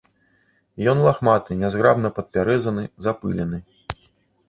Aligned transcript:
Ён 0.93 0.97
лахматы, 1.09 1.59
нязграбна 1.61 2.07
падпяразаны, 2.17 2.83
запылены. 3.09 3.65